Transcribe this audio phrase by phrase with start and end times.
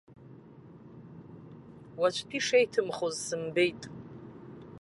[1.99, 3.81] Уаҵәтәи шеиҭымхоз сымбеит!